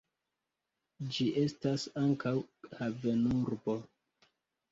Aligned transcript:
Ĝi 1.17 1.25
estas 1.41 1.85
ankaŭ 2.05 2.33
havenurbo. 2.79 3.77